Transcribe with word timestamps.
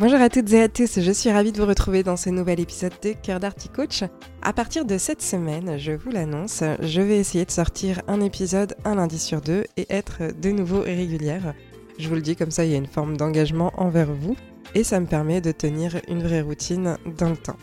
Bonjour 0.00 0.22
à 0.22 0.30
toutes 0.30 0.50
et 0.54 0.62
à 0.62 0.68
tous, 0.70 0.98
je 0.98 1.12
suis 1.12 1.30
ravie 1.30 1.52
de 1.52 1.60
vous 1.60 1.66
retrouver 1.66 2.02
dans 2.02 2.16
ce 2.16 2.30
nouvel 2.30 2.58
épisode 2.58 2.94
de 3.02 3.12
Cœur 3.12 3.38
d'Arty 3.38 3.68
Coach. 3.68 4.02
À 4.40 4.54
partir 4.54 4.86
de 4.86 4.96
cette 4.96 5.20
semaine, 5.20 5.76
je 5.76 5.92
vous 5.92 6.10
l'annonce, 6.10 6.64
je 6.80 7.02
vais 7.02 7.18
essayer 7.18 7.44
de 7.44 7.50
sortir 7.50 8.00
un 8.08 8.22
épisode 8.22 8.76
un 8.86 8.94
lundi 8.94 9.18
sur 9.18 9.42
deux 9.42 9.64
et 9.76 9.84
être 9.90 10.32
de 10.40 10.52
nouveau 10.52 10.80
régulière. 10.80 11.52
Je 11.98 12.08
vous 12.08 12.14
le 12.14 12.22
dis 12.22 12.34
comme 12.34 12.50
ça, 12.50 12.64
il 12.64 12.70
y 12.70 12.74
a 12.74 12.78
une 12.78 12.86
forme 12.86 13.18
d'engagement 13.18 13.72
envers 13.76 14.10
vous 14.10 14.36
et 14.74 14.84
ça 14.84 15.00
me 15.00 15.06
permet 15.06 15.42
de 15.42 15.52
tenir 15.52 16.00
une 16.08 16.22
vraie 16.22 16.40
routine 16.40 16.96
dans 17.18 17.28
le 17.28 17.36
temps. 17.36 17.58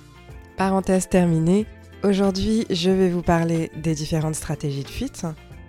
Parenthèse 0.58 1.09
terminée, 1.09 1.66
aujourd'hui 2.04 2.67
je 2.70 2.92
vais 2.92 3.09
vous 3.09 3.23
parler 3.23 3.72
des 3.78 3.95
différentes 3.95 4.36
stratégies 4.36 4.83
de 4.83 4.89
fuite. 4.89 5.26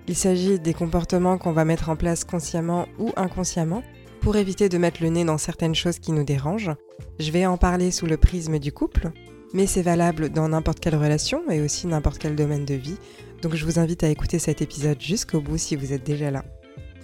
Il 0.06 0.16
s'agit 0.16 0.60
des 0.60 0.74
comportements 0.74 1.38
qu'on 1.38 1.52
va 1.52 1.64
mettre 1.64 1.88
en 1.88 1.96
place 1.96 2.24
consciemment 2.24 2.84
ou 2.98 3.10
inconsciemment 3.16 3.82
pour 4.20 4.36
éviter 4.36 4.68
de 4.68 4.78
mettre 4.78 5.02
le 5.02 5.08
nez 5.08 5.24
dans 5.24 5.38
certaines 5.38 5.74
choses 5.74 5.98
qui 5.98 6.12
nous 6.12 6.24
dérangent. 6.24 6.74
Je 7.18 7.30
vais 7.30 7.46
en 7.46 7.56
parler 7.56 7.90
sous 7.90 8.06
le 8.06 8.16
prisme 8.16 8.58
du 8.58 8.72
couple, 8.72 9.10
mais 9.52 9.66
c'est 9.66 9.82
valable 9.82 10.28
dans 10.30 10.48
n'importe 10.48 10.80
quelle 10.80 10.96
relation 10.96 11.42
et 11.50 11.60
aussi 11.60 11.86
n'importe 11.86 12.18
quel 12.18 12.36
domaine 12.36 12.64
de 12.64 12.74
vie, 12.74 12.98
donc 13.42 13.54
je 13.54 13.64
vous 13.64 13.78
invite 13.78 14.04
à 14.04 14.08
écouter 14.08 14.38
cet 14.38 14.62
épisode 14.62 15.00
jusqu'au 15.00 15.40
bout 15.40 15.58
si 15.58 15.76
vous 15.76 15.92
êtes 15.92 16.04
déjà 16.04 16.30
là. 16.30 16.44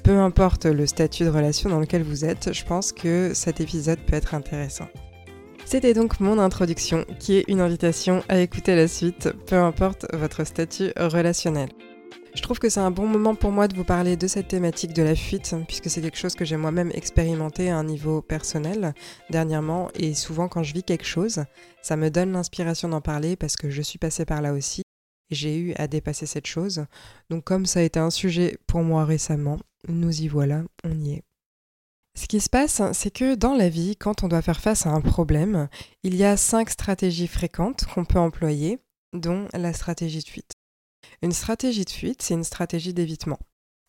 Peu 0.02 0.18
importe 0.18 0.66
le 0.66 0.86
statut 0.86 1.24
de 1.24 1.30
relation 1.30 1.70
dans 1.70 1.80
lequel 1.80 2.02
vous 2.02 2.24
êtes, 2.24 2.52
je 2.52 2.64
pense 2.64 2.92
que 2.92 3.32
cet 3.32 3.60
épisode 3.60 4.00
peut 4.00 4.16
être 4.16 4.34
intéressant. 4.34 4.88
C'était 5.64 5.94
donc 5.94 6.20
mon 6.20 6.38
introduction, 6.38 7.06
qui 7.18 7.36
est 7.36 7.44
une 7.48 7.60
invitation 7.60 8.22
à 8.28 8.38
écouter 8.40 8.76
la 8.76 8.86
suite, 8.86 9.30
peu 9.46 9.56
importe 9.56 10.06
votre 10.12 10.44
statut 10.44 10.92
relationnel. 10.96 11.70
Je 12.34 12.42
trouve 12.42 12.58
que 12.58 12.68
c'est 12.68 12.80
un 12.80 12.90
bon 12.90 13.06
moment 13.06 13.36
pour 13.36 13.52
moi 13.52 13.68
de 13.68 13.76
vous 13.76 13.84
parler 13.84 14.16
de 14.16 14.26
cette 14.26 14.48
thématique 14.48 14.92
de 14.92 15.04
la 15.04 15.14
fuite, 15.14 15.54
puisque 15.68 15.88
c'est 15.88 16.02
quelque 16.02 16.18
chose 16.18 16.34
que 16.34 16.44
j'ai 16.44 16.56
moi-même 16.56 16.90
expérimenté 16.92 17.70
à 17.70 17.78
un 17.78 17.84
niveau 17.84 18.22
personnel 18.22 18.92
dernièrement, 19.30 19.88
et 19.94 20.14
souvent 20.14 20.48
quand 20.48 20.64
je 20.64 20.74
vis 20.74 20.82
quelque 20.82 21.06
chose, 21.06 21.44
ça 21.80 21.96
me 21.96 22.10
donne 22.10 22.32
l'inspiration 22.32 22.88
d'en 22.88 23.00
parler 23.00 23.36
parce 23.36 23.56
que 23.56 23.70
je 23.70 23.82
suis 23.82 24.00
passée 24.00 24.24
par 24.24 24.42
là 24.42 24.52
aussi, 24.52 24.82
et 25.30 25.34
j'ai 25.34 25.56
eu 25.56 25.74
à 25.76 25.86
dépasser 25.86 26.26
cette 26.26 26.48
chose. 26.48 26.86
Donc 27.30 27.44
comme 27.44 27.66
ça 27.66 27.78
a 27.80 27.84
été 27.84 28.00
un 28.00 28.10
sujet 28.10 28.58
pour 28.66 28.82
moi 28.82 29.04
récemment, 29.04 29.58
nous 29.86 30.22
y 30.22 30.26
voilà, 30.26 30.64
on 30.82 30.98
y 30.98 31.12
est. 31.12 31.22
Ce 32.18 32.26
qui 32.26 32.40
se 32.40 32.50
passe, 32.50 32.82
c'est 32.94 33.12
que 33.12 33.36
dans 33.36 33.54
la 33.54 33.68
vie, 33.68 33.96
quand 33.96 34.24
on 34.24 34.28
doit 34.28 34.42
faire 34.42 34.60
face 34.60 34.86
à 34.86 34.90
un 34.90 35.00
problème, 35.00 35.68
il 36.02 36.16
y 36.16 36.24
a 36.24 36.36
cinq 36.36 36.70
stratégies 36.70 37.28
fréquentes 37.28 37.84
qu'on 37.86 38.04
peut 38.04 38.18
employer, 38.18 38.80
dont 39.12 39.46
la 39.52 39.72
stratégie 39.72 40.22
de 40.22 40.28
fuite. 40.28 40.52
Une 41.22 41.32
stratégie 41.32 41.84
de 41.84 41.90
fuite, 41.90 42.22
c'est 42.22 42.34
une 42.34 42.44
stratégie 42.44 42.94
d'évitement. 42.94 43.38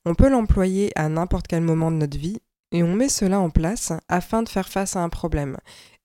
On 0.05 0.16
peut 0.16 0.30
l'employer 0.30 0.91
à 0.95 1.09
n'importe 1.09 1.47
quel 1.47 1.61
moment 1.61 1.92
de 1.92 1.98
notre 1.98 2.17
vie 2.17 2.39
et 2.71 2.83
on 2.83 2.93
met 2.93 3.09
cela 3.09 3.39
en 3.39 3.49
place 3.49 3.93
afin 4.08 4.43
de 4.43 4.49
faire 4.49 4.70
face 4.70 4.95
à 4.95 5.02
un 5.02 5.09
problème. 5.09 5.58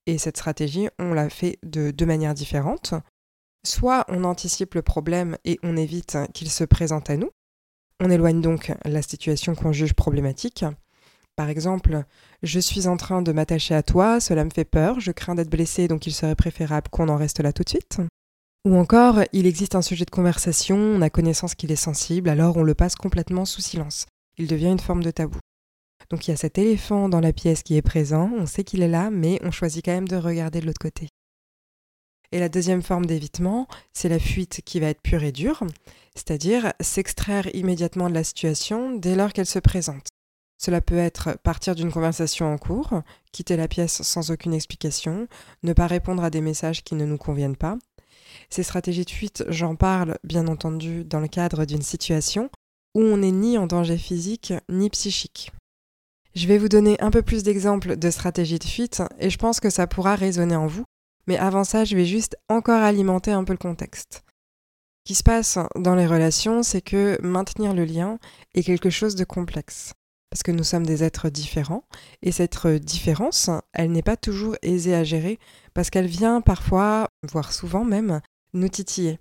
Et 0.07 0.19
cette 0.19 0.37
stratégie, 0.37 0.89
on 0.99 1.13
la 1.13 1.29
fait 1.29 1.59
de 1.63 1.91
deux 1.91 2.07
manières 2.07 2.35
différentes. 2.35 2.95
Soit 3.67 4.07
on 4.09 4.25
anticipe 4.25 4.75
le 4.75 4.83
problème 4.83 5.37
et 5.45 5.59
on 5.63 5.77
évite 5.77 6.17
qu'il 6.33 6.51
se 6.51 6.65
présente 6.65 7.11
à 7.11 7.17
nous. 7.17 7.31
On 8.01 8.11
éloigne 8.11 8.41
donc 8.41 8.73
la 8.85 9.03
situation 9.03 9.55
qu'on 9.55 9.73
juge 9.73 9.93
problématique. 9.93 10.65
Par 11.37 11.49
exemple, 11.49 12.05
je 12.43 12.61
suis 12.61 12.87
en 12.87 12.97
train 12.97 13.23
de 13.23 13.33
m'attacher 13.33 13.75
à 13.75 13.83
toi, 13.83 14.21
cela 14.21 14.45
me 14.45 14.51
fait 14.51 14.65
peur, 14.65 15.01
je 15.01 15.13
crains 15.13 15.35
d'être 15.35 15.51
blessé, 15.51 15.89
donc 15.89 16.07
il 16.07 16.13
serait 16.13 16.35
préférable 16.35 16.89
qu'on 16.91 17.09
en 17.09 17.17
reste 17.17 17.41
là 17.41 17.53
tout 17.53 17.63
de 17.63 17.69
suite. 17.69 18.01
Ou 18.67 18.77
encore, 18.77 19.21
il 19.33 19.47
existe 19.47 19.75
un 19.75 19.81
sujet 19.81 20.05
de 20.05 20.11
conversation, 20.11 20.77
on 20.77 21.01
a 21.01 21.09
connaissance 21.09 21.55
qu'il 21.55 21.73
est 21.73 21.77
sensible, 21.77 22.29
alors 22.29 22.59
on 22.59 22.63
le 22.63 22.75
passe 22.75 22.95
complètement 22.95 23.47
sous 23.47 23.63
silence. 23.63 24.07
Il 24.37 24.49
devient 24.49 24.67
une 24.67 24.79
forme 24.79 25.03
de 25.03 25.11
tabou. 25.11 25.39
Donc 26.11 26.27
il 26.27 26.33
y 26.33 26.35
a 26.35 26.37
cet 26.37 26.59
éléphant 26.59 27.09
dans 27.09 27.21
la 27.21 27.33
pièce 27.33 27.63
qui 27.63 27.77
est 27.77 27.83
présent, 27.83 28.31
on 28.37 28.45
sait 28.45 28.65
qu'il 28.65 28.83
est 28.83 28.89
là, 28.89 29.11
mais 29.11 29.41
on 29.43 29.51
choisit 29.51 29.83
quand 29.83 29.93
même 29.93 30.09
de 30.09 30.17
regarder 30.17 30.61
de 30.61 30.67
l'autre 30.67 30.81
côté. 30.81 31.09
Et 32.33 32.39
la 32.39 32.51
deuxième 32.51 32.83
forme 32.83 33.07
d'évitement, 33.07 33.67
c'est 33.95 34.11
la 34.11 34.19
fuite 34.19 34.61
qui 34.65 34.79
va 34.79 34.89
être 34.89 35.01
pure 35.01 35.23
et 35.23 35.33
dure, 35.33 35.65
c'est-à-dire 36.15 36.75
s'extraire 36.81 37.53
immédiatement 37.55 38.11
de 38.11 38.15
la 38.15 38.25
situation 38.25 38.95
dès 38.95 39.17
lors 39.17 39.33
qu'elle 39.33 39.47
se 39.47 39.59
présente. 39.59 40.09
Cela 40.59 40.83
peut 40.83 40.99
être 40.99 41.39
partir 41.43 41.75
d'une 41.75 41.91
conversation 41.91 42.53
en 42.53 42.59
cours, 42.59 43.03
quitter 43.33 43.57
la 43.57 43.67
pièce 43.67 44.03
sans 44.03 44.31
aucune 44.31 44.53
explication, 44.53 45.27
ne 45.63 45.73
pas 45.73 45.87
répondre 45.87 46.23
à 46.23 46.29
des 46.29 46.43
messages 46.43 46.85
qui 46.85 46.95
ne 46.95 47.07
nous 47.07 47.17
conviennent 47.17 47.57
pas, 47.57 47.79
ces 48.49 48.63
stratégies 48.63 49.05
de 49.05 49.11
fuite, 49.11 49.45
j'en 49.49 49.77
parle 49.77 50.19
bien 50.25 50.49
entendu 50.49 51.05
dans 51.05 51.21
le 51.21 51.29
cadre 51.29 51.65
d'une 51.65 51.83
situation 51.83 52.51
où 52.95 53.01
on 53.01 53.19
n'est 53.19 53.31
ni 53.31 53.59
en 53.59 53.67
danger 53.67 53.99
physique 53.99 54.53
ni 54.69 54.91
psychique. 54.91 55.53
Je 56.35 56.47
vais 56.47 56.59
vous 56.59 56.69
donner 56.69 57.01
un 57.01 57.11
peu 57.11 57.23
plus 57.23 57.43
d'exemples 57.43 57.97
de 57.97 58.11
stratégies 58.11 58.59
de 58.59 58.65
fuite 58.65 59.03
et 59.19 59.31
je 59.31 59.39
pense 59.39 59.61
que 59.61 59.71
ça 59.71 59.87
pourra 59.87 60.15
résonner 60.15 60.57
en 60.57 60.67
vous, 60.67 60.85
mais 61.27 61.37
avant 61.37 61.65
ça, 61.65 61.85
je 61.85 61.97
vais 61.97 62.07
juste 62.07 62.37
encore 62.49 62.83
alimenter 62.83 63.33
un 63.33 63.45
peu 63.45 63.53
le 63.53 63.59
contexte. 63.59 64.23
Ce 65.05 65.13
qui 65.13 65.15
se 65.15 65.23
passe 65.23 65.59
dans 65.77 65.95
les 65.95 66.07
relations, 66.07 66.63
c'est 66.63 66.83
que 66.83 67.19
maintenir 67.23 67.75
le 67.75 67.85
lien 67.85 68.19
est 68.55 68.63
quelque 68.63 68.91
chose 68.91 69.15
de 69.17 69.25
complexe. 69.25 69.93
Parce 70.31 70.45
que 70.45 70.53
nous 70.53 70.63
sommes 70.63 70.87
des 70.87 71.03
êtres 71.03 71.31
différents, 71.31 71.83
et 72.23 72.31
cette 72.31 72.65
différence, 72.67 73.51
elle 73.73 73.91
n'est 73.91 74.03
pas 74.03 74.17
toujours 74.17 74.55
aisée 74.63 74.95
à 74.95 75.03
gérer, 75.03 75.41
parce 75.75 75.91
qu'elle 75.91 76.07
vient 76.07 76.41
parfois, 76.41 77.10
voire 77.29 77.53
souvent 77.53 77.85
même, 77.85 78.21
nous 78.53 78.69
titiller. 78.69 79.19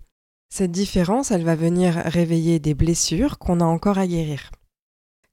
Cette 0.50 0.72
différence, 0.72 1.32
elle 1.32 1.44
va 1.44 1.56
venir 1.56 1.96
réveiller 1.96 2.60
des 2.60 2.74
blessures 2.74 3.38
qu'on 3.38 3.60
a 3.60 3.66
encore 3.66 3.98
à 3.98 4.08
guérir. 4.08 4.52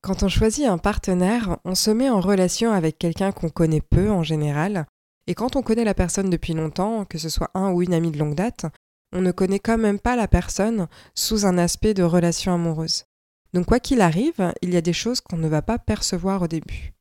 Quand 0.03 0.23
on 0.23 0.29
choisit 0.29 0.67
un 0.67 0.79
partenaire, 0.79 1.59
on 1.65 1.75
se 1.75 1.91
met 1.91 2.11
en 2.11 2.21
relation 2.21 2.73
avec 2.73 2.99
quelqu'un 2.99 3.33
qu'on 3.33 3.49
connaît 3.49 3.81
peu 3.81 4.11
en 4.11 4.23
général, 4.23 4.87
et 5.27 5.35
quand 5.35 5.57
on 5.57 5.63
connaît 5.63 5.85
la 5.85 5.95
personne 5.95 6.31
depuis 6.31 6.53
longtemps, 6.53 7.05
que 7.05 7.19
ce 7.19 7.29
soit 7.29 7.51
un 7.55 7.73
ou 7.73 7.83
une 7.83 7.95
amie 7.95 8.13
de 8.13 8.19
longue 8.19 8.37
date, 8.37 8.67
on 9.13 9.21
ne 9.21 9.33
connaît 9.33 9.59
quand 9.59 9.79
même 9.79 9.99
pas 9.99 10.15
la 10.15 10.29
personne 10.29 10.89
sous 11.15 11.47
un 11.47 11.59
aspect 11.59 11.95
de 11.95 12.03
relation 12.03 12.55
amoureuse. 12.55 13.05
Donc 13.53 13.67
quoi 13.67 13.81
qu'il 13.81 14.01
arrive, 14.01 14.53
il 14.63 14.75
y 14.75 14.77
a 14.77 14.83
des 14.83 14.93
choses 14.93 15.21
qu'on 15.21 15.39
ne 15.39 15.49
va 15.49 15.63
pas 15.63 15.79
percevoir 15.79 16.43
au 16.43 16.47
début. 16.47 16.93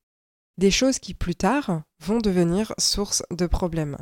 Des 0.58 0.72
choses 0.72 1.00
qui 1.00 1.14
plus 1.14 1.36
tard 1.36 1.82
vont 2.02 2.20
devenir 2.20 2.74
source 2.78 3.24
de 3.30 3.46
problèmes. 3.46 3.98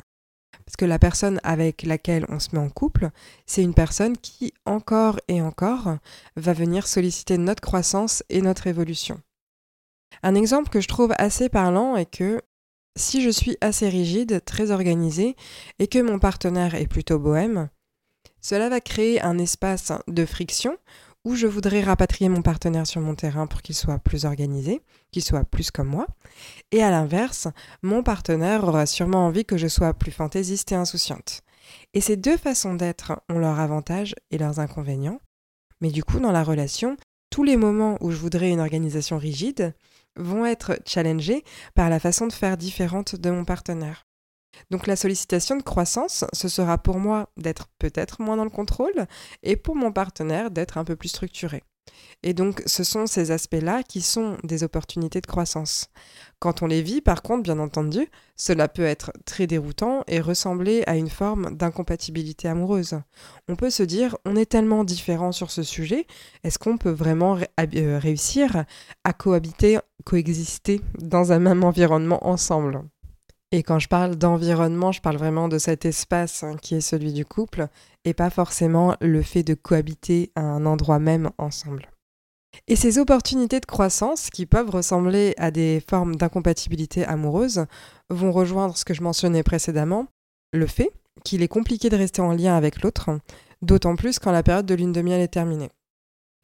Parce 0.66 0.76
que 0.76 0.84
la 0.84 0.98
personne 0.98 1.40
avec 1.42 1.82
laquelle 1.82 2.26
on 2.28 2.38
se 2.38 2.48
met 2.52 2.58
en 2.58 2.70
couple, 2.70 3.10
c'est 3.46 3.62
une 3.62 3.74
personne 3.74 4.16
qui, 4.16 4.54
encore 4.64 5.20
et 5.28 5.42
encore, 5.42 5.96
va 6.36 6.52
venir 6.52 6.86
solliciter 6.86 7.36
notre 7.36 7.60
croissance 7.60 8.22
et 8.30 8.40
notre 8.40 8.66
évolution. 8.66 9.20
Un 10.22 10.34
exemple 10.34 10.70
que 10.70 10.80
je 10.80 10.88
trouve 10.88 11.12
assez 11.18 11.48
parlant 11.48 11.96
est 11.96 12.10
que 12.10 12.40
si 12.96 13.22
je 13.22 13.30
suis 13.30 13.56
assez 13.60 13.88
rigide, 13.88 14.42
très 14.44 14.70
organisée, 14.70 15.36
et 15.78 15.88
que 15.88 15.98
mon 15.98 16.18
partenaire 16.18 16.74
est 16.74 16.86
plutôt 16.86 17.18
bohème, 17.18 17.68
cela 18.40 18.68
va 18.68 18.80
créer 18.80 19.20
un 19.20 19.38
espace 19.38 19.92
de 20.06 20.24
friction 20.24 20.76
où 21.24 21.34
je 21.34 21.46
voudrais 21.46 21.80
rapatrier 21.80 22.28
mon 22.28 22.42
partenaire 22.42 22.86
sur 22.86 23.00
mon 23.00 23.14
terrain 23.14 23.46
pour 23.46 23.62
qu'il 23.62 23.74
soit 23.74 23.98
plus 23.98 24.24
organisé, 24.24 24.82
qu'il 25.10 25.24
soit 25.24 25.44
plus 25.44 25.70
comme 25.70 25.88
moi. 25.88 26.06
Et 26.70 26.82
à 26.82 26.90
l'inverse, 26.90 27.48
mon 27.82 28.02
partenaire 28.02 28.64
aura 28.64 28.86
sûrement 28.86 29.26
envie 29.26 29.44
que 29.44 29.56
je 29.56 29.68
sois 29.68 29.94
plus 29.94 30.12
fantaisiste 30.12 30.72
et 30.72 30.76
insouciante. 30.76 31.42
Et 31.94 32.00
ces 32.00 32.16
deux 32.16 32.36
façons 32.36 32.74
d'être 32.74 33.20
ont 33.30 33.38
leurs 33.38 33.58
avantages 33.58 34.14
et 34.30 34.38
leurs 34.38 34.60
inconvénients. 34.60 35.20
Mais 35.80 35.90
du 35.90 36.04
coup, 36.04 36.20
dans 36.20 36.32
la 36.32 36.44
relation, 36.44 36.96
tous 37.30 37.42
les 37.42 37.56
moments 37.56 37.96
où 38.00 38.10
je 38.10 38.16
voudrais 38.16 38.50
une 38.50 38.60
organisation 38.60 39.18
rigide 39.18 39.74
vont 40.16 40.46
être 40.46 40.78
challengés 40.86 41.42
par 41.74 41.90
la 41.90 41.98
façon 41.98 42.26
de 42.26 42.32
faire 42.32 42.56
différente 42.56 43.16
de 43.16 43.30
mon 43.30 43.44
partenaire. 43.44 44.06
Donc 44.70 44.86
la 44.86 44.96
sollicitation 44.96 45.56
de 45.56 45.62
croissance, 45.62 46.24
ce 46.32 46.48
sera 46.48 46.78
pour 46.78 46.98
moi 46.98 47.28
d'être 47.36 47.68
peut-être 47.78 48.22
moins 48.22 48.36
dans 48.36 48.44
le 48.44 48.50
contrôle 48.50 49.06
et 49.42 49.56
pour 49.56 49.76
mon 49.76 49.92
partenaire 49.92 50.50
d'être 50.50 50.78
un 50.78 50.84
peu 50.84 50.96
plus 50.96 51.08
structuré. 51.08 51.62
Et 52.22 52.32
donc, 52.32 52.62
ce 52.64 52.84
sont 52.84 53.06
ces 53.06 53.30
aspects-là 53.30 53.82
qui 53.82 54.00
sont 54.00 54.38
des 54.44 54.64
opportunités 54.64 55.20
de 55.20 55.26
croissance. 55.26 55.90
Quand 56.38 56.62
on 56.62 56.66
les 56.66 56.80
vit, 56.80 57.02
par 57.02 57.22
contre, 57.22 57.42
bien 57.42 57.58
entendu, 57.58 58.08
cela 58.36 58.68
peut 58.68 58.84
être 58.84 59.12
très 59.26 59.46
déroutant 59.46 60.04
et 60.06 60.20
ressembler 60.20 60.82
à 60.86 60.96
une 60.96 61.10
forme 61.10 61.54
d'incompatibilité 61.54 62.48
amoureuse. 62.48 62.98
On 63.48 63.56
peut 63.56 63.70
se 63.70 63.82
dire, 63.82 64.16
on 64.24 64.36
est 64.36 64.46
tellement 64.46 64.84
différents 64.84 65.32
sur 65.32 65.50
ce 65.50 65.62
sujet, 65.62 66.06
est-ce 66.42 66.58
qu'on 66.58 66.78
peut 66.78 66.90
vraiment 66.90 67.36
euh, 67.36 67.98
réussir 67.98 68.64
à 69.04 69.12
cohabiter, 69.12 69.78
coexister 70.04 70.80
dans 70.98 71.32
un 71.32 71.38
même 71.38 71.62
environnement 71.62 72.26
ensemble? 72.26 72.82
Et 73.54 73.62
quand 73.62 73.78
je 73.78 73.86
parle 73.86 74.16
d'environnement, 74.16 74.90
je 74.90 75.00
parle 75.00 75.16
vraiment 75.16 75.46
de 75.46 75.58
cet 75.58 75.84
espace 75.84 76.42
hein, 76.42 76.56
qui 76.60 76.74
est 76.74 76.80
celui 76.80 77.12
du 77.12 77.24
couple 77.24 77.68
et 78.04 78.12
pas 78.12 78.28
forcément 78.28 78.96
le 79.00 79.22
fait 79.22 79.44
de 79.44 79.54
cohabiter 79.54 80.32
à 80.34 80.40
un 80.40 80.66
endroit 80.66 80.98
même 80.98 81.30
ensemble. 81.38 81.88
Et 82.66 82.74
ces 82.74 82.98
opportunités 82.98 83.60
de 83.60 83.64
croissance, 83.66 84.30
qui 84.30 84.44
peuvent 84.44 84.70
ressembler 84.70 85.34
à 85.38 85.52
des 85.52 85.80
formes 85.88 86.16
d'incompatibilité 86.16 87.04
amoureuse, 87.04 87.66
vont 88.10 88.32
rejoindre 88.32 88.76
ce 88.76 88.84
que 88.84 88.92
je 88.92 89.02
mentionnais 89.02 89.44
précédemment, 89.44 90.08
le 90.52 90.66
fait 90.66 90.90
qu'il 91.24 91.40
est 91.40 91.48
compliqué 91.48 91.88
de 91.90 91.96
rester 91.96 92.22
en 92.22 92.32
lien 92.32 92.56
avec 92.56 92.82
l'autre, 92.82 93.20
d'autant 93.62 93.94
plus 93.94 94.18
quand 94.18 94.32
la 94.32 94.42
période 94.42 94.66
de 94.66 94.74
lune 94.74 94.92
de 94.92 95.00
miel 95.00 95.20
est 95.20 95.28
terminée. 95.28 95.70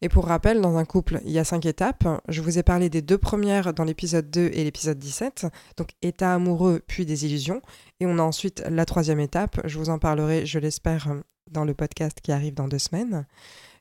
Et 0.02 0.08
pour 0.08 0.26
rappel, 0.26 0.60
dans 0.62 0.78
un 0.78 0.86
couple, 0.86 1.20
il 1.26 1.32
y 1.32 1.38
a 1.38 1.44
cinq 1.44 1.66
étapes. 1.66 2.08
Je 2.28 2.40
vous 2.40 2.58
ai 2.58 2.62
parlé 2.62 2.88
des 2.88 3.02
deux 3.02 3.18
premières 3.18 3.74
dans 3.74 3.84
l'épisode 3.84 4.30
2 4.30 4.50
et 4.52 4.64
l'épisode 4.64 4.98
17, 4.98 5.46
donc 5.76 5.90
état 6.00 6.34
amoureux 6.34 6.80
puis 6.86 7.04
désillusion. 7.04 7.60
Et 8.00 8.06
on 8.06 8.18
a 8.18 8.22
ensuite 8.22 8.62
la 8.68 8.86
troisième 8.86 9.20
étape, 9.20 9.60
je 9.64 9.78
vous 9.78 9.90
en 9.90 9.98
parlerai, 9.98 10.46
je 10.46 10.58
l'espère, 10.58 11.08
dans 11.50 11.64
le 11.64 11.74
podcast 11.74 12.18
qui 12.22 12.32
arrive 12.32 12.54
dans 12.54 12.68
deux 12.68 12.78
semaines. 12.78 13.26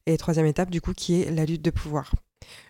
Et 0.07 0.17
troisième 0.17 0.45
étape, 0.45 0.69
du 0.69 0.81
coup, 0.81 0.93
qui 0.93 1.21
est 1.21 1.31
la 1.31 1.45
lutte 1.45 1.61
de 1.61 1.71
pouvoir. 1.71 2.11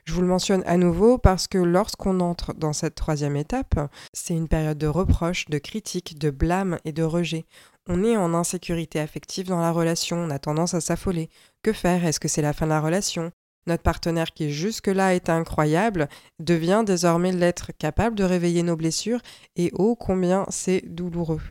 Je 0.06 0.14
vous 0.14 0.22
le 0.22 0.28
mentionne 0.28 0.64
à 0.66 0.78
nouveau 0.78 1.18
parce 1.18 1.48
que 1.48 1.58
lorsqu'on 1.58 2.20
entre 2.20 2.54
dans 2.54 2.74
cette 2.74 2.96
troisième 2.96 3.36
étape, 3.36 3.80
c'est 4.14 4.34
une 4.34 4.48
période 4.48 4.78
de 4.78 4.88
reproche, 4.88 5.46
de 5.48 5.58
critique, 5.58 6.20
de 6.20 6.30
blâme 6.30 6.78
et 6.86 6.92
de 6.92 7.04
rejet. 7.04 7.46
On 7.88 8.04
est 8.04 8.18
en 8.18 8.34
insécurité 8.34 9.00
affective 9.00 9.48
dans 9.48 9.62
la 9.62 9.72
relation, 9.72 10.18
on 10.18 10.30
a 10.30 10.40
tendance 10.40 10.74
à 10.74 10.82
s'affoler. 10.82 11.30
Que 11.64 11.74
faire? 11.74 12.06
Est-ce 12.06 12.20
que 12.20 12.28
c'est 12.28 12.42
la 12.42 12.54
fin 12.54 12.66
de 12.66 12.72
la 12.72 12.82
relation? 12.82 13.32
Notre 13.68 13.84
partenaire 13.84 14.32
qui 14.32 14.52
jusque-là 14.52 15.14
était 15.14 15.32
incroyable 15.32 16.10
devient 16.40 16.84
désormais 16.86 17.32
l'être 17.32 17.72
capable 17.78 18.16
de 18.16 18.24
réveiller 18.24 18.64
nos 18.64 18.76
blessures 18.76 19.22
et 19.56 19.72
oh 19.76 19.96
combien 19.96 20.46
c'est 20.50 20.82
douloureux. 20.88 21.42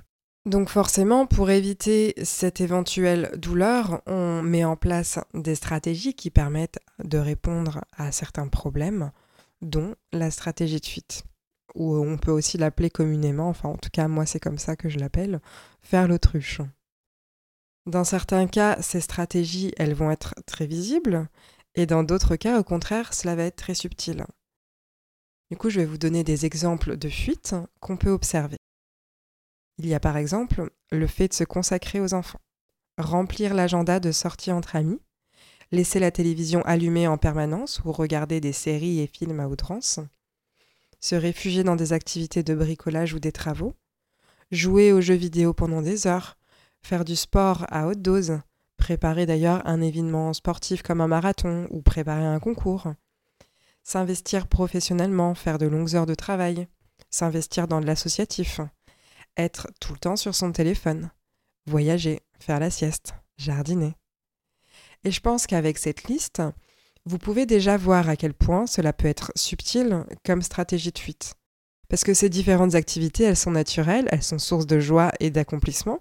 Donc 0.46 0.70
forcément, 0.70 1.26
pour 1.26 1.50
éviter 1.50 2.14
cette 2.22 2.62
éventuelle 2.62 3.30
douleur, 3.36 4.00
on 4.06 4.42
met 4.42 4.64
en 4.64 4.76
place 4.76 5.18
des 5.34 5.54
stratégies 5.54 6.14
qui 6.14 6.30
permettent 6.30 6.78
de 7.04 7.18
répondre 7.18 7.84
à 7.96 8.12
certains 8.12 8.48
problèmes, 8.48 9.10
dont 9.60 9.94
la 10.12 10.30
stratégie 10.30 10.80
de 10.80 10.86
fuite. 10.86 11.24
Ou 11.74 11.96
on 11.96 12.16
peut 12.16 12.30
aussi 12.30 12.56
l'appeler 12.56 12.88
communément, 12.88 13.50
enfin 13.50 13.68
en 13.68 13.76
tout 13.76 13.90
cas 13.92 14.08
moi 14.08 14.24
c'est 14.24 14.40
comme 14.40 14.58
ça 14.58 14.74
que 14.74 14.88
je 14.88 14.98
l'appelle, 14.98 15.40
faire 15.82 16.08
l'autruche. 16.08 16.62
Dans 17.84 18.04
certains 18.04 18.46
cas, 18.46 18.80
ces 18.80 19.00
stratégies, 19.00 19.72
elles 19.76 19.94
vont 19.94 20.10
être 20.10 20.34
très 20.46 20.66
visibles, 20.66 21.28
et 21.74 21.86
dans 21.86 22.02
d'autres 22.02 22.36
cas, 22.36 22.58
au 22.58 22.64
contraire, 22.64 23.14
cela 23.14 23.36
va 23.36 23.44
être 23.44 23.56
très 23.56 23.74
subtil. 23.74 24.24
Du 25.50 25.56
coup, 25.56 25.70
je 25.70 25.80
vais 25.80 25.86
vous 25.86 25.98
donner 25.98 26.24
des 26.24 26.44
exemples 26.44 26.96
de 26.96 27.08
fuites 27.08 27.54
qu'on 27.80 27.96
peut 27.96 28.10
observer. 28.10 28.58
Il 29.78 29.86
y 29.86 29.94
a 29.94 30.00
par 30.00 30.16
exemple 30.16 30.70
le 30.90 31.06
fait 31.06 31.28
de 31.28 31.34
se 31.34 31.44
consacrer 31.44 32.00
aux 32.00 32.14
enfants, 32.14 32.40
remplir 32.98 33.54
l'agenda 33.54 34.00
de 34.00 34.12
sorties 34.12 34.52
entre 34.52 34.76
amis, 34.76 35.00
laisser 35.70 36.00
la 36.00 36.10
télévision 36.10 36.62
allumée 36.62 37.06
en 37.06 37.16
permanence 37.16 37.80
ou 37.84 37.92
regarder 37.92 38.40
des 38.40 38.52
séries 38.52 39.00
et 39.00 39.06
films 39.06 39.40
à 39.40 39.48
outrance, 39.48 40.00
se 41.00 41.14
réfugier 41.14 41.62
dans 41.62 41.76
des 41.76 41.92
activités 41.92 42.42
de 42.42 42.54
bricolage 42.54 43.14
ou 43.14 43.20
des 43.20 43.32
travaux, 43.32 43.74
jouer 44.50 44.92
aux 44.92 45.00
jeux 45.00 45.14
vidéo 45.14 45.54
pendant 45.54 45.82
des 45.82 46.06
heures, 46.06 46.36
faire 46.82 47.04
du 47.04 47.16
sport 47.16 47.66
à 47.68 47.86
haute 47.86 48.02
dose, 48.02 48.40
préparer 48.78 49.26
d'ailleurs 49.26 49.60
un 49.66 49.82
événement 49.82 50.32
sportif 50.32 50.82
comme 50.82 51.02
un 51.02 51.08
marathon 51.08 51.66
ou 51.70 51.82
préparer 51.82 52.24
un 52.24 52.38
concours, 52.38 52.94
s'investir 53.84 54.46
professionnellement, 54.46 55.34
faire 55.34 55.58
de 55.58 55.66
longues 55.66 55.94
heures 55.94 56.06
de 56.06 56.14
travail, 56.14 56.66
s'investir 57.10 57.68
dans 57.68 57.80
de 57.80 57.86
l'associatif, 57.86 58.60
être 59.36 59.68
tout 59.80 59.92
le 59.92 59.98
temps 59.98 60.16
sur 60.16 60.34
son 60.34 60.52
téléphone, 60.52 61.10
voyager, 61.66 62.20
faire 62.38 62.60
la 62.60 62.70
sieste, 62.70 63.14
jardiner. 63.36 63.94
Et 65.04 65.10
je 65.10 65.20
pense 65.20 65.46
qu'avec 65.46 65.78
cette 65.78 66.04
liste, 66.04 66.42
vous 67.04 67.18
pouvez 67.18 67.46
déjà 67.46 67.76
voir 67.76 68.08
à 68.08 68.16
quel 68.16 68.34
point 68.34 68.66
cela 68.66 68.92
peut 68.92 69.08
être 69.08 69.32
subtil 69.36 70.04
comme 70.24 70.42
stratégie 70.42 70.92
de 70.92 70.98
fuite. 70.98 71.34
Parce 71.88 72.04
que 72.04 72.14
ces 72.14 72.28
différentes 72.28 72.74
activités, 72.74 73.24
elles 73.24 73.36
sont 73.36 73.50
naturelles, 73.50 74.08
elles 74.10 74.22
sont 74.22 74.38
source 74.38 74.66
de 74.66 74.78
joie 74.78 75.12
et 75.20 75.30
d'accomplissement, 75.30 76.00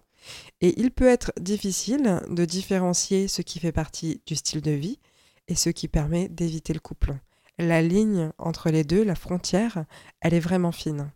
et 0.62 0.80
il 0.80 0.92
peut 0.92 1.08
être 1.08 1.32
difficile 1.40 2.22
de 2.30 2.46
différencier 2.46 3.28
ce 3.28 3.42
qui 3.42 3.60
fait 3.60 3.72
partie 3.72 4.22
du 4.26 4.36
style 4.36 4.62
de 4.62 4.72
vie 4.72 5.00
et 5.48 5.56
ce 5.56 5.70
qui 5.70 5.88
permet 5.88 6.30
d'éviter 6.30 6.74
le 6.74 6.80
couple. 6.80 7.16
La 7.60 7.82
ligne 7.82 8.32
entre 8.38 8.70
les 8.70 8.84
deux, 8.84 9.04
la 9.04 9.16
frontière, 9.16 9.86
elle 10.22 10.34
est 10.34 10.40
vraiment 10.40 10.72
fine. 10.72 11.12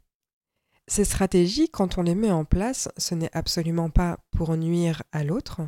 Ces 0.88 1.06
stratégies, 1.06 1.70
quand 1.70 1.98
on 1.98 2.02
les 2.02 2.16
met 2.16 2.32
en 2.32 2.44
place, 2.44 2.90
ce 2.98 3.16
n'est 3.16 3.30
absolument 3.34 3.90
pas 3.90 4.18
pour 4.32 4.58
nuire 4.58 5.04
à 5.12 5.24
l'autre. 5.24 5.62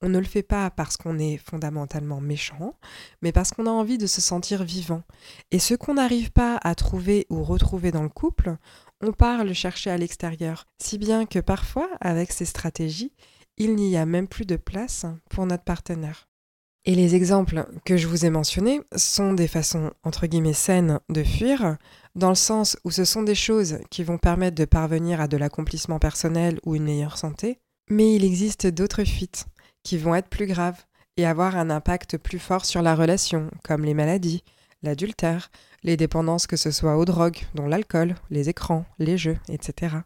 On 0.00 0.08
ne 0.08 0.18
le 0.18 0.24
fait 0.24 0.42
pas 0.42 0.70
parce 0.70 0.96
qu'on 0.96 1.18
est 1.18 1.36
fondamentalement 1.36 2.20
méchant, 2.20 2.74
mais 3.20 3.32
parce 3.32 3.50
qu'on 3.50 3.66
a 3.66 3.70
envie 3.70 3.98
de 3.98 4.06
se 4.06 4.20
sentir 4.20 4.64
vivant. 4.64 5.02
Et 5.50 5.58
ce 5.58 5.74
qu'on 5.74 5.94
n'arrive 5.94 6.30
pas 6.30 6.58
à 6.62 6.74
trouver 6.74 7.26
ou 7.28 7.42
retrouver 7.42 7.90
dans 7.90 8.02
le 8.02 8.08
couple, 8.08 8.56
on 9.02 9.12
part 9.12 9.44
le 9.44 9.52
chercher 9.52 9.90
à 9.90 9.98
l'extérieur. 9.98 10.66
Si 10.80 10.98
bien 10.98 11.26
que 11.26 11.40
parfois, 11.40 11.88
avec 12.00 12.32
ces 12.32 12.44
stratégies, 12.44 13.12
il 13.56 13.74
n'y 13.74 13.96
a 13.96 14.06
même 14.06 14.28
plus 14.28 14.46
de 14.46 14.56
place 14.56 15.04
pour 15.28 15.44
notre 15.46 15.64
partenaire. 15.64 16.28
Et 16.86 16.94
les 16.94 17.14
exemples 17.14 17.66
que 17.84 17.98
je 17.98 18.06
vous 18.06 18.24
ai 18.24 18.30
mentionnés 18.30 18.80
sont 18.96 19.34
des 19.34 19.48
façons 19.48 19.90
entre 20.02 20.26
guillemets 20.26 20.54
saines 20.54 20.98
de 21.10 21.22
fuir, 21.22 21.76
dans 22.14 22.28
le 22.28 22.34
sens 22.34 22.76
où 22.84 22.90
ce 22.90 23.04
sont 23.04 23.22
des 23.22 23.34
choses 23.34 23.78
qui 23.90 24.02
vont 24.02 24.18
permettre 24.18 24.56
de 24.56 24.64
parvenir 24.64 25.20
à 25.20 25.28
de 25.28 25.36
l'accomplissement 25.36 25.98
personnel 25.98 26.58
ou 26.64 26.74
une 26.74 26.84
meilleure 26.84 27.18
santé, 27.18 27.58
mais 27.88 28.14
il 28.14 28.24
existe 28.24 28.66
d'autres 28.66 29.04
fuites 29.04 29.46
qui 29.82 29.98
vont 29.98 30.14
être 30.14 30.28
plus 30.28 30.46
graves 30.46 30.84
et 31.16 31.26
avoir 31.26 31.56
un 31.56 31.70
impact 31.70 32.18
plus 32.18 32.38
fort 32.38 32.64
sur 32.64 32.82
la 32.82 32.94
relation, 32.94 33.50
comme 33.62 33.84
les 33.84 33.94
maladies, 33.94 34.42
l'adultère, 34.82 35.50
les 35.82 35.96
dépendances 35.96 36.46
que 36.46 36.56
ce 36.56 36.70
soit 36.70 36.96
aux 36.96 37.04
drogues, 37.04 37.46
dont 37.54 37.66
l'alcool, 37.66 38.14
les 38.30 38.48
écrans, 38.48 38.84
les 38.98 39.18
jeux, 39.18 39.38
etc. 39.48 39.96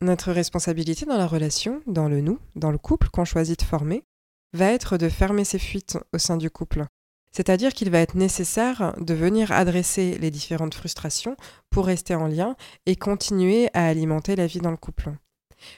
Notre 0.00 0.32
responsabilité 0.32 1.04
dans 1.04 1.18
la 1.18 1.26
relation, 1.26 1.82
dans 1.86 2.08
le 2.08 2.20
nous, 2.20 2.38
dans 2.56 2.70
le 2.70 2.78
couple 2.78 3.08
qu'on 3.10 3.24
choisit 3.24 3.58
de 3.58 3.64
former, 3.64 4.04
va 4.52 4.72
être 4.72 4.96
de 4.96 5.08
fermer 5.08 5.44
ses 5.44 5.58
fuites 5.58 5.98
au 6.12 6.18
sein 6.18 6.36
du 6.36 6.50
couple. 6.50 6.86
C'est-à-dire 7.32 7.72
qu'il 7.72 7.90
va 7.90 8.00
être 8.00 8.16
nécessaire 8.16 8.94
de 8.98 9.14
venir 9.14 9.52
adresser 9.52 10.18
les 10.18 10.30
différentes 10.30 10.74
frustrations 10.74 11.36
pour 11.70 11.86
rester 11.86 12.14
en 12.14 12.26
lien 12.26 12.56
et 12.86 12.96
continuer 12.96 13.68
à 13.72 13.86
alimenter 13.86 14.36
la 14.36 14.46
vie 14.46 14.60
dans 14.60 14.72
le 14.72 14.76
couple. 14.76 15.12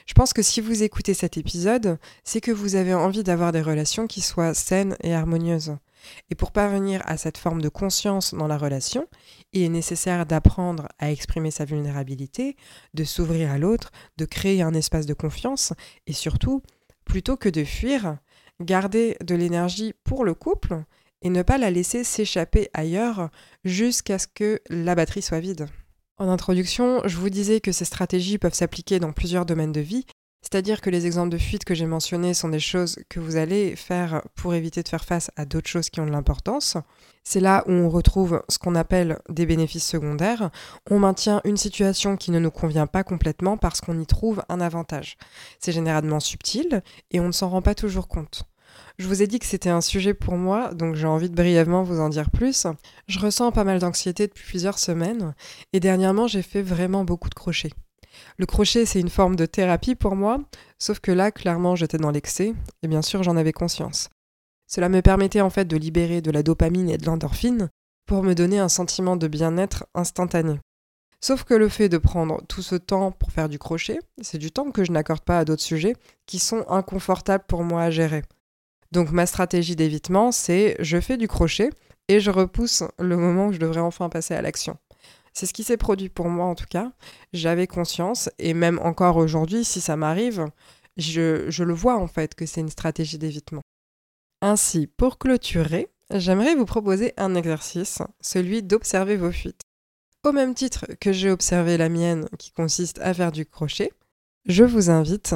Je 0.05 0.13
pense 0.13 0.33
que 0.33 0.41
si 0.41 0.61
vous 0.61 0.83
écoutez 0.83 1.13
cet 1.13 1.37
épisode, 1.37 1.97
c'est 2.23 2.41
que 2.41 2.51
vous 2.51 2.75
avez 2.75 2.93
envie 2.93 3.23
d'avoir 3.23 3.51
des 3.51 3.61
relations 3.61 4.07
qui 4.07 4.21
soient 4.21 4.53
saines 4.53 4.95
et 5.03 5.13
harmonieuses. 5.13 5.75
Et 6.29 6.35
pour 6.35 6.51
parvenir 6.51 7.01
à 7.05 7.17
cette 7.17 7.37
forme 7.37 7.61
de 7.61 7.69
conscience 7.69 8.33
dans 8.33 8.47
la 8.47 8.57
relation, 8.57 9.07
il 9.53 9.63
est 9.63 9.69
nécessaire 9.69 10.25
d'apprendre 10.25 10.87
à 10.99 11.11
exprimer 11.11 11.51
sa 11.51 11.65
vulnérabilité, 11.65 12.57
de 12.93 13.03
s'ouvrir 13.03 13.51
à 13.51 13.57
l'autre, 13.57 13.91
de 14.17 14.25
créer 14.25 14.61
un 14.61 14.73
espace 14.73 15.05
de 15.05 15.13
confiance 15.13 15.73
et 16.07 16.13
surtout, 16.13 16.61
plutôt 17.05 17.37
que 17.37 17.49
de 17.49 17.63
fuir, 17.63 18.17
garder 18.61 19.17
de 19.23 19.35
l'énergie 19.35 19.93
pour 20.03 20.25
le 20.25 20.33
couple 20.33 20.83
et 21.23 21.29
ne 21.29 21.41
pas 21.41 21.57
la 21.57 21.71
laisser 21.71 22.03
s'échapper 22.03 22.69
ailleurs 22.73 23.29
jusqu'à 23.63 24.19
ce 24.19 24.27
que 24.27 24.61
la 24.69 24.93
batterie 24.93 25.21
soit 25.23 25.39
vide. 25.39 25.67
En 26.17 26.29
introduction, 26.29 27.01
je 27.05 27.17
vous 27.17 27.31
disais 27.31 27.59
que 27.59 27.71
ces 27.71 27.85
stratégies 27.85 28.37
peuvent 28.37 28.53
s'appliquer 28.53 28.99
dans 28.99 29.13
plusieurs 29.13 29.47
domaines 29.47 29.71
de 29.71 29.81
vie, 29.81 30.05
c'est-à-dire 30.43 30.81
que 30.81 30.89
les 30.89 31.05
exemples 31.05 31.31
de 31.31 31.37
fuite 31.37 31.63
que 31.63 31.73
j'ai 31.73 31.85
mentionnés 31.85 32.33
sont 32.33 32.49
des 32.49 32.59
choses 32.59 32.99
que 33.09 33.21
vous 33.21 33.37
allez 33.37 33.77
faire 33.77 34.21
pour 34.35 34.53
éviter 34.53 34.83
de 34.83 34.89
faire 34.89 35.05
face 35.05 35.31
à 35.37 35.45
d'autres 35.45 35.69
choses 35.69 35.89
qui 35.89 36.01
ont 36.01 36.05
de 36.05 36.11
l'importance. 36.11 36.75
C'est 37.23 37.39
là 37.39 37.63
où 37.67 37.71
on 37.71 37.89
retrouve 37.89 38.43
ce 38.49 38.59
qu'on 38.59 38.75
appelle 38.75 39.19
des 39.29 39.45
bénéfices 39.45 39.87
secondaires. 39.87 40.51
On 40.91 40.99
maintient 40.99 41.39
une 41.45 41.55
situation 41.55 42.17
qui 42.17 42.29
ne 42.31 42.39
nous 42.39 42.51
convient 42.51 42.87
pas 42.87 43.05
complètement 43.05 43.57
parce 43.57 43.79
qu'on 43.79 43.97
y 43.97 44.05
trouve 44.05 44.43
un 44.49 44.59
avantage. 44.59 45.17
C'est 45.59 45.71
généralement 45.71 46.19
subtil 46.19 46.83
et 47.11 47.21
on 47.21 47.27
ne 47.27 47.31
s'en 47.31 47.49
rend 47.49 47.61
pas 47.61 47.73
toujours 47.73 48.09
compte. 48.09 48.43
Je 48.99 49.07
vous 49.07 49.23
ai 49.23 49.27
dit 49.27 49.39
que 49.39 49.45
c'était 49.45 49.69
un 49.69 49.81
sujet 49.81 50.13
pour 50.13 50.35
moi, 50.35 50.73
donc 50.73 50.95
j'ai 50.95 51.07
envie 51.07 51.29
de 51.29 51.35
brièvement 51.35 51.83
vous 51.83 51.99
en 51.99 52.09
dire 52.09 52.29
plus. 52.29 52.67
Je 53.07 53.19
ressens 53.19 53.51
pas 53.51 53.63
mal 53.63 53.79
d'anxiété 53.79 54.27
depuis 54.27 54.45
plusieurs 54.45 54.77
semaines, 54.77 55.33
et 55.73 55.79
dernièrement 55.79 56.27
j'ai 56.27 56.43
fait 56.43 56.61
vraiment 56.61 57.03
beaucoup 57.03 57.29
de 57.29 57.33
crochets. 57.33 57.71
Le 58.37 58.45
crochet, 58.45 58.85
c'est 58.85 58.99
une 58.99 59.09
forme 59.09 59.35
de 59.35 59.47
thérapie 59.47 59.95
pour 59.95 60.15
moi, 60.15 60.39
sauf 60.77 60.99
que 60.99 61.11
là, 61.11 61.31
clairement, 61.31 61.75
j'étais 61.75 61.97
dans 61.97 62.11
l'excès, 62.11 62.53
et 62.83 62.87
bien 62.87 63.01
sûr, 63.01 63.23
j'en 63.23 63.37
avais 63.37 63.51
conscience. 63.51 64.09
Cela 64.67 64.89
me 64.89 65.01
permettait 65.01 65.41
en 65.41 65.49
fait 65.49 65.65
de 65.65 65.77
libérer 65.77 66.21
de 66.21 66.31
la 66.31 66.43
dopamine 66.43 66.89
et 66.89 66.97
de 66.97 67.05
l'endorphine 67.05 67.69
pour 68.05 68.23
me 68.23 68.35
donner 68.35 68.59
un 68.59 68.69
sentiment 68.69 69.15
de 69.15 69.27
bien-être 69.27 69.85
instantané. 69.95 70.59
Sauf 71.21 71.43
que 71.43 71.53
le 71.53 71.69
fait 71.69 71.89
de 71.89 71.97
prendre 71.97 72.41
tout 72.47 72.61
ce 72.61 72.75
temps 72.75 73.11
pour 73.11 73.31
faire 73.31 73.49
du 73.49 73.57
crochet, 73.57 73.99
c'est 74.21 74.37
du 74.37 74.51
temps 74.51 74.71
que 74.71 74.83
je 74.83 74.91
n'accorde 74.91 75.21
pas 75.21 75.39
à 75.39 75.45
d'autres 75.45 75.61
sujets 75.61 75.95
qui 76.25 76.37
sont 76.37 76.65
inconfortables 76.67 77.45
pour 77.47 77.63
moi 77.63 77.83
à 77.83 77.91
gérer. 77.91 78.23
Donc 78.93 79.11
ma 79.11 79.25
stratégie 79.25 79.75
d'évitement, 79.75 80.31
c'est 80.31 80.75
je 80.77 81.01
fais 81.01 81.17
du 81.17 81.27
crochet 81.27 81.71
et 82.09 82.19
je 82.19 82.29
repousse 82.29 82.83
le 82.99 83.17
moment 83.17 83.47
où 83.47 83.51
je 83.51 83.57
devrais 83.57 83.81
enfin 83.81 84.07
passer 84.07 84.35
à 84.35 84.43
l'action. 84.43 84.77
C'est 85.33 85.47
ce 85.47 85.53
qui 85.53 85.63
s'est 85.63 85.77
produit 85.77 86.09
pour 86.09 86.29
moi 86.29 86.45
en 86.45 86.53
tout 86.53 86.67
cas. 86.69 86.91
J'avais 87.33 87.65
conscience 87.65 88.29
et 88.37 88.53
même 88.53 88.77
encore 88.83 89.17
aujourd'hui, 89.17 89.65
si 89.65 89.81
ça 89.81 89.95
m'arrive, 89.95 90.45
je, 90.95 91.49
je, 91.49 91.63
le 91.63 91.73
vois 91.73 91.97
en 91.97 92.05
fait 92.05 92.35
que 92.35 92.45
c'est 92.45 92.61
une 92.61 92.69
stratégie 92.69 93.17
d'évitement. 93.17 93.63
Ainsi, 94.43 94.85
pour 94.85 95.17
clôturer, 95.17 95.89
j'aimerais 96.11 96.53
vous 96.53 96.65
proposer 96.65 97.13
un 97.17 97.33
exercice, 97.33 97.97
celui 98.21 98.61
d'observer 98.61 99.17
vos 99.17 99.31
fuites. 99.31 99.61
Au 100.23 100.31
même 100.31 100.53
titre 100.53 100.85
que 101.01 101.11
j'ai 101.11 101.31
observé 101.31 101.77
la 101.77 101.89
mienne 101.89 102.27
qui 102.37 102.51
consiste 102.51 102.99
à 102.99 103.11
faire 103.15 103.31
du 103.31 103.47
crochet, 103.47 103.91
je 104.45 104.63
vous 104.63 104.91
invite 104.91 105.33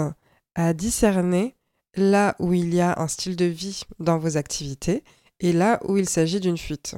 à 0.53 0.73
discerner 0.73 1.56
là 1.98 2.36
où 2.39 2.54
il 2.54 2.74
y 2.74 2.80
a 2.80 3.00
un 3.00 3.08
style 3.08 3.36
de 3.36 3.46
vie 3.46 3.82
dans 4.00 4.18
vos 4.18 4.38
activités 4.38 5.04
et 5.39 5.51
là 5.51 5.80
où 5.88 5.98
il 5.98 6.08
s'agit 6.08 6.39
d'une 6.39 6.58
fuite. 6.58 6.96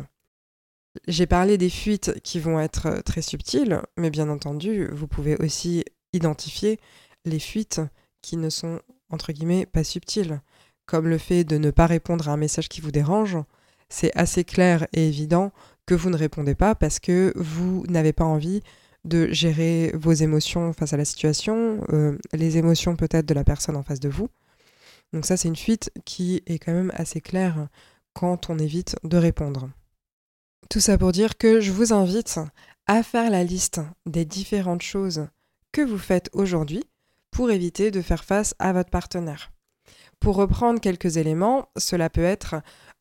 J'ai 1.08 1.26
parlé 1.28 1.58
des 1.58 1.70
fuites 1.70 2.20
qui 2.22 2.40
vont 2.40 2.60
être 2.60 3.02
très 3.04 3.22
subtiles, 3.22 3.82
mais 3.98 4.10
bien 4.10 4.30
entendu, 4.30 4.88
vous 4.92 5.08
pouvez 5.08 5.36
aussi 5.38 5.84
identifier 6.14 6.80
les 7.26 7.40
fuites 7.40 7.82
qui 8.22 8.38
ne 8.38 8.50
sont, 8.50 8.80
entre 9.10 9.32
guillemets, 9.32 9.66
pas 9.66 9.84
subtiles, 9.84 10.42
comme 10.86 11.08
le 11.08 11.18
fait 11.18 11.44
de 11.44 11.58
ne 11.58 11.72
pas 11.72 11.86
répondre 11.86 12.28
à 12.28 12.34
un 12.34 12.38
message 12.38 12.70
qui 12.70 12.82
vous 12.82 12.92
dérange. 12.92 13.38
C'est 13.90 14.16
assez 14.18 14.44
clair 14.44 14.88
et 14.94 15.08
évident 15.08 15.52
que 15.86 15.96
vous 15.96 16.10
ne 16.10 16.18
répondez 16.18 16.56
pas 16.56 16.76
parce 16.76 17.00
que 17.00 17.34
vous 17.36 17.84
n'avez 17.88 18.14
pas 18.14 18.26
envie 18.26 18.62
de 19.06 19.32
gérer 19.32 19.92
vos 19.94 20.12
émotions 20.12 20.74
face 20.74 20.94
à 20.94 20.98
la 20.98 21.06
situation, 21.06 21.82
euh, 21.90 22.18
les 22.34 22.58
émotions 22.58 22.96
peut-être 22.96 23.26
de 23.26 23.34
la 23.34 23.44
personne 23.44 23.78
en 23.78 23.84
face 23.84 24.00
de 24.00 24.10
vous. 24.10 24.30
Donc 25.14 25.26
ça, 25.26 25.38
c'est 25.38 25.48
une 25.48 25.56
fuite 25.56 25.92
qui 26.06 26.44
est 26.46 26.60
quand 26.60 26.74
même 26.74 26.92
assez 26.96 27.22
claire 27.22 27.68
quand 28.14 28.50
on 28.50 28.60
évite 28.60 28.96
de 29.04 29.18
répondre. 29.18 29.70
Tout 30.70 30.80
ça 30.80 30.98
pour 30.98 31.12
dire 31.12 31.38
que 31.38 31.62
je 31.62 31.72
vous 31.72 31.94
invite 31.94 32.40
à 32.86 33.02
faire 33.04 33.30
la 33.32 33.44
liste 33.44 33.82
des 34.06 34.26
différentes 34.26 34.82
choses 34.82 35.28
que 35.72 35.82
vous 35.82 35.98
faites 35.98 36.30
aujourd'hui 36.34 36.84
pour 37.32 37.52
éviter 37.52 37.92
de 37.92 38.02
faire 38.02 38.24
face 38.24 38.56
à 38.60 38.74
votre 38.74 38.90
partenaire. 38.90 39.52
Pour 40.20 40.36
reprendre 40.36 40.82
quelques 40.82 41.18
éléments, 41.18 41.70
cela 41.78 42.10
peut 42.10 42.24
être 42.24 42.56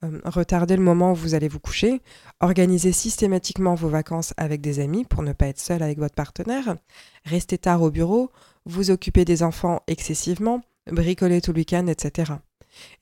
euh, 0.05 0.21
retarder 0.25 0.77
le 0.77 0.83
moment 0.83 1.13
où 1.13 1.17
vous 1.17 1.35
allez 1.35 1.49
vous 1.49 1.59
coucher, 1.59 2.01
organiser 2.41 2.93
systématiquement 2.93 3.75
vos 3.75 3.89
vacances 3.89 4.35
avec 4.37 4.61
des 4.61 4.79
amis 4.79 5.05
pour 5.05 5.23
ne 5.23 5.33
pas 5.33 5.49
être 5.49 5.59
seul 5.59 5.83
avec 5.83 5.99
votre 5.99 6.15
partenaire, 6.15 6.77
rester 7.25 7.59
tard 7.59 7.83
au 7.83 7.91
bureau, 7.91 8.31
vous 8.67 8.93
occuper 8.93 9.25
des 9.25 9.43
enfants 9.43 9.83
excessivement, 9.89 10.63
bricoler 10.91 11.41
tout 11.41 11.53
le 11.53 11.59
week-end, 11.59 11.87
etc. 11.87 12.33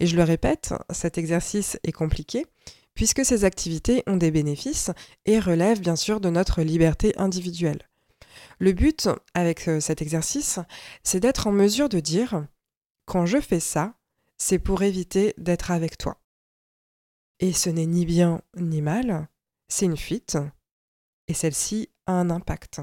Et 0.01 0.07
je 0.07 0.17
le 0.17 0.23
répète, 0.23 0.75
cet 0.91 1.19
exercice 1.19 1.79
est 1.85 1.93
compliqué 1.93 2.47
puisque 2.95 3.25
ces 3.25 3.45
activités 3.45 4.03
ont 4.07 4.17
des 4.17 4.31
bénéfices 4.31 4.91
et 5.27 5.39
relèvent 5.39 5.81
bien 5.81 5.97
sûr 5.97 6.19
de 6.19 6.31
notre 6.31 6.63
liberté 6.63 7.13
individuelle. 7.19 7.89
Le 8.59 8.73
but 8.73 9.09
avec 9.35 9.69
euh, 9.69 9.81
cet 9.81 10.01
exercice, 10.01 10.59
c'est 11.03 11.21
d'être 11.21 11.47
en 11.47 11.53
mesure 11.53 11.91
de 11.91 12.01
dire 12.01 12.47
quand 13.05 13.27
je 13.27 13.41
fais 13.41 13.61
ça, 13.61 13.95
c'est 14.39 14.59
pour 14.59 14.83
éviter 14.83 15.35
d'être 15.39 15.71
avec 15.71 15.99
toi. 15.99 16.21
Et 17.39 17.53
ce 17.53 17.69
n'est 17.69 17.87
ni 17.87 18.07
bien 18.07 18.41
ni 18.57 18.81
mal, 18.81 19.29
c'est 19.69 19.85
une 19.85 19.97
fuite, 19.97 20.39
et 21.29 21.35
celle-ci 21.35 21.91
a 22.07 22.13
un 22.13 22.31
impact. 22.31 22.81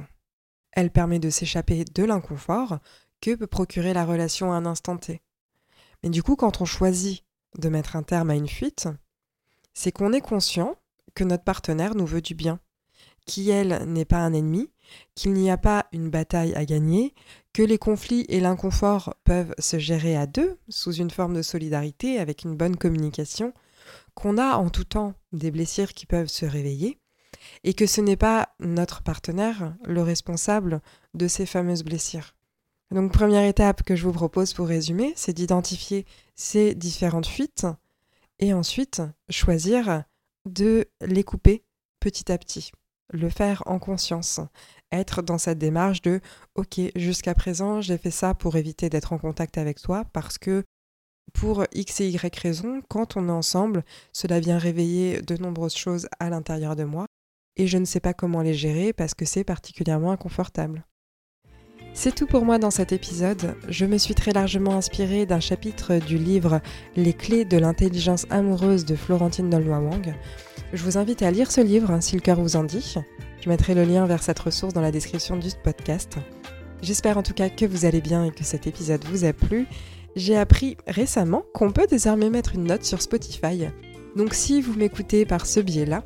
Elle 0.71 0.91
permet 0.91 1.19
de 1.19 1.29
s'échapper 1.29 1.85
de 1.85 2.03
l'inconfort 2.03 2.79
peut 3.31 3.47
procurer 3.47 3.93
la 3.93 4.05
relation 4.05 4.51
à 4.51 4.55
un 4.55 4.65
instant 4.65 4.97
T. 4.97 5.21
Mais 6.03 6.09
du 6.09 6.21
coup, 6.21 6.35
quand 6.35 6.61
on 6.61 6.65
choisit 6.65 7.23
de 7.57 7.69
mettre 7.69 7.95
un 7.95 8.03
terme 8.03 8.29
à 8.29 8.35
une 8.35 8.47
fuite, 8.47 8.87
c'est 9.73 9.91
qu'on 9.91 10.13
est 10.13 10.21
conscient 10.21 10.75
que 11.15 11.23
notre 11.23 11.43
partenaire 11.43 11.95
nous 11.95 12.05
veut 12.05 12.21
du 12.21 12.35
bien, 12.35 12.59
qui 13.25 13.51
n'est 13.51 14.05
pas 14.05 14.17
un 14.17 14.33
ennemi, 14.33 14.69
qu'il 15.15 15.33
n'y 15.33 15.49
a 15.49 15.57
pas 15.57 15.85
une 15.93 16.09
bataille 16.09 16.53
à 16.55 16.65
gagner, 16.65 17.13
que 17.53 17.63
les 17.63 17.77
conflits 17.77 18.25
et 18.27 18.39
l'inconfort 18.39 19.15
peuvent 19.23 19.53
se 19.59 19.79
gérer 19.79 20.17
à 20.17 20.25
deux, 20.25 20.57
sous 20.69 20.93
une 20.93 21.11
forme 21.11 21.35
de 21.35 21.41
solidarité, 21.41 22.19
avec 22.19 22.43
une 22.43 22.55
bonne 22.55 22.75
communication, 22.75 23.53
qu'on 24.13 24.37
a 24.37 24.57
en 24.57 24.69
tout 24.69 24.83
temps 24.83 25.13
des 25.31 25.51
blessures 25.51 25.93
qui 25.93 26.05
peuvent 26.05 26.27
se 26.27 26.45
réveiller, 26.45 26.99
et 27.63 27.73
que 27.73 27.85
ce 27.85 28.01
n'est 28.01 28.17
pas 28.17 28.49
notre 28.59 29.03
partenaire 29.03 29.75
le 29.83 30.01
responsable 30.01 30.81
de 31.13 31.27
ces 31.27 31.45
fameuses 31.45 31.83
blessures. 31.83 32.35
Donc 32.93 33.11
première 33.11 33.43
étape 33.43 33.81
que 33.81 33.95
je 33.95 34.03
vous 34.03 34.11
propose 34.11 34.53
pour 34.53 34.67
résumer, 34.67 35.13
c'est 35.15 35.33
d'identifier 35.33 36.05
ces 36.35 36.75
différentes 36.75 37.25
fuites 37.25 37.65
et 38.37 38.53
ensuite 38.53 39.01
choisir 39.31 40.03
de 40.45 40.85
les 41.01 41.23
couper 41.23 41.63
petit 41.99 42.31
à 42.31 42.37
petit, 42.37 42.71
le 43.11 43.29
faire 43.29 43.63
en 43.65 43.79
conscience, 43.79 44.41
être 44.91 45.23
dans 45.23 45.39
cette 45.39 45.57
démarche 45.57 46.03
de 46.03 46.21
OK, 46.53 46.79
jusqu'à 46.95 47.33
présent, 47.33 47.81
j'ai 47.81 47.97
fait 47.97 48.11
ça 48.11 48.35
pour 48.35 48.57
éviter 48.57 48.91
d'être 48.91 49.11
en 49.11 49.17
contact 49.17 49.57
avec 49.57 49.81
toi 49.81 50.05
parce 50.13 50.37
que 50.37 50.63
pour 51.33 51.65
X 51.73 51.99
et 52.01 52.09
Y 52.09 52.37
raisons, 52.37 52.83
quand 52.89 53.17
on 53.17 53.27
est 53.27 53.31
ensemble, 53.31 53.83
cela 54.11 54.39
vient 54.39 54.59
réveiller 54.59 55.19
de 55.23 55.35
nombreuses 55.37 55.75
choses 55.75 56.07
à 56.19 56.29
l'intérieur 56.29 56.75
de 56.75 56.83
moi 56.83 57.07
et 57.55 57.65
je 57.65 57.79
ne 57.79 57.85
sais 57.85 57.99
pas 57.99 58.13
comment 58.13 58.43
les 58.43 58.53
gérer 58.53 58.93
parce 58.93 59.15
que 59.15 59.25
c'est 59.25 59.43
particulièrement 59.43 60.11
inconfortable. 60.11 60.85
C'est 61.95 62.15
tout 62.15 62.25
pour 62.25 62.43
moi 62.43 62.57
dans 62.57 62.71
cet 62.71 62.91
épisode. 62.91 63.55
Je 63.69 63.85
me 63.85 63.99
suis 63.99 64.15
très 64.15 64.33
largement 64.33 64.75
inspirée 64.75 65.27
d'un 65.27 65.39
chapitre 65.39 65.99
du 65.99 66.17
livre 66.17 66.59
Les 66.95 67.13
clés 67.13 67.45
de 67.45 67.57
l'intelligence 67.57 68.25
amoureuse 68.31 68.83
de 68.83 68.95
Florentine 68.95 69.49
Dolnois-Wang. 69.49 70.15
Je 70.73 70.83
vous 70.83 70.97
invite 70.97 71.21
à 71.21 71.29
lire 71.29 71.51
ce 71.51 71.61
livre 71.61 71.91
hein, 71.91 72.01
si 72.01 72.15
le 72.15 72.21
cœur 72.21 72.41
vous 72.41 72.55
en 72.55 72.63
dit. 72.63 72.95
Je 73.41 73.47
mettrai 73.47 73.75
le 73.75 73.83
lien 73.83 74.07
vers 74.07 74.23
cette 74.23 74.39
ressource 74.39 74.73
dans 74.73 74.81
la 74.81 74.91
description 74.91 75.37
du 75.37 75.49
podcast. 75.63 76.17
J'espère 76.81 77.19
en 77.19 77.23
tout 77.23 77.35
cas 77.35 77.49
que 77.49 77.65
vous 77.65 77.85
allez 77.85 78.01
bien 78.01 78.25
et 78.25 78.31
que 78.31 78.43
cet 78.43 78.65
épisode 78.65 79.05
vous 79.05 79.23
a 79.23 79.31
plu. 79.31 79.67
J'ai 80.15 80.35
appris 80.35 80.77
récemment 80.87 81.43
qu'on 81.53 81.71
peut 81.71 81.87
désormais 81.87 82.31
mettre 82.31 82.55
une 82.55 82.65
note 82.65 82.83
sur 82.83 83.03
Spotify. 83.03 83.67
Donc 84.15 84.33
si 84.33 84.61
vous 84.61 84.73
m'écoutez 84.73 85.25
par 85.25 85.45
ce 85.45 85.59
biais-là, 85.59 86.03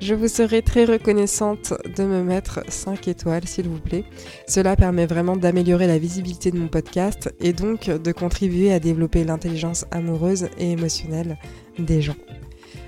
je 0.00 0.14
vous 0.14 0.28
serai 0.28 0.62
très 0.62 0.84
reconnaissante 0.84 1.74
de 1.96 2.04
me 2.04 2.22
mettre 2.22 2.60
5 2.68 3.08
étoiles, 3.08 3.46
s'il 3.46 3.68
vous 3.68 3.78
plaît. 3.78 4.04
Cela 4.46 4.76
permet 4.76 5.06
vraiment 5.06 5.36
d'améliorer 5.36 5.86
la 5.86 5.98
visibilité 5.98 6.50
de 6.50 6.58
mon 6.58 6.68
podcast 6.68 7.32
et 7.40 7.52
donc 7.52 7.90
de 7.90 8.12
contribuer 8.12 8.72
à 8.72 8.80
développer 8.80 9.24
l'intelligence 9.24 9.84
amoureuse 9.90 10.48
et 10.58 10.72
émotionnelle 10.72 11.38
des 11.78 12.00
gens. 12.00 12.16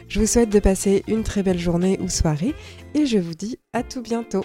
Je 0.08 0.20
vous 0.20 0.26
souhaite 0.26 0.50
de 0.50 0.58
passer 0.58 1.04
une 1.08 1.22
très 1.22 1.42
belle 1.42 1.58
journée 1.58 1.98
ou 2.02 2.08
soirée 2.08 2.54
et 2.94 3.06
je 3.06 3.18
vous 3.18 3.34
dis 3.34 3.58
à 3.72 3.82
tout 3.82 4.02
bientôt. 4.02 4.44